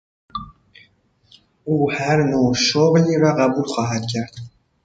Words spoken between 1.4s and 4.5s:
او هر نوع شغلی را قبول خواهد کرد.